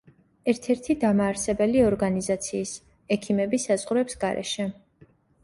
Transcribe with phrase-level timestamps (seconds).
[0.51, 2.73] ერთ-ერთი დამაარსებელი ორგანიზაციის
[3.17, 4.69] „ექიმები საზღვრებს გარეშე“.